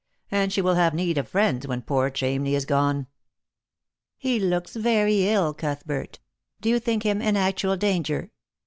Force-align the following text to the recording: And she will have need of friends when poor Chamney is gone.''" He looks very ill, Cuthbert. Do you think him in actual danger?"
And 0.31 0.51
she 0.51 0.63
will 0.63 0.73
have 0.73 0.95
need 0.95 1.19
of 1.19 1.27
friends 1.29 1.67
when 1.67 1.83
poor 1.83 2.09
Chamney 2.09 2.53
is 2.55 2.65
gone.''" 2.65 3.05
He 4.17 4.39
looks 4.39 4.75
very 4.75 5.27
ill, 5.27 5.53
Cuthbert. 5.53 6.17
Do 6.59 6.69
you 6.69 6.79
think 6.79 7.03
him 7.03 7.21
in 7.21 7.37
actual 7.37 7.77
danger?" 7.77 8.31